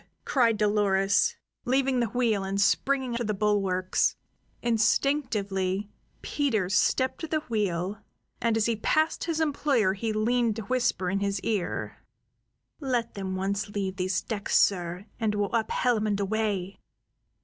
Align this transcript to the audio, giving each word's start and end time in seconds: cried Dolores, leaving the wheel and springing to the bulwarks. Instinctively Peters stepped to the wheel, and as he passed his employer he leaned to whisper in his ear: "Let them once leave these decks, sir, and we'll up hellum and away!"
cried 0.25 0.57
Dolores, 0.57 1.35
leaving 1.63 1.99
the 1.99 2.07
wheel 2.09 2.43
and 2.43 2.59
springing 2.59 3.15
to 3.17 3.23
the 3.23 3.35
bulwarks. 3.35 4.15
Instinctively 4.63 5.91
Peters 6.23 6.75
stepped 6.75 7.21
to 7.21 7.27
the 7.27 7.41
wheel, 7.41 7.99
and 8.41 8.57
as 8.57 8.65
he 8.65 8.75
passed 8.77 9.25
his 9.25 9.39
employer 9.39 9.93
he 9.93 10.11
leaned 10.11 10.55
to 10.55 10.63
whisper 10.63 11.07
in 11.11 11.19
his 11.19 11.39
ear: 11.41 11.97
"Let 12.79 13.13
them 13.13 13.35
once 13.35 13.69
leave 13.69 13.97
these 13.97 14.23
decks, 14.23 14.57
sir, 14.57 15.05
and 15.19 15.35
we'll 15.35 15.55
up 15.55 15.69
hellum 15.69 16.07
and 16.07 16.19
away!" 16.19 16.79